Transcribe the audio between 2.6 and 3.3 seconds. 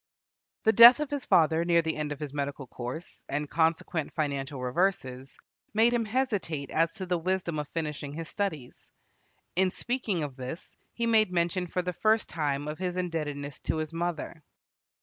course,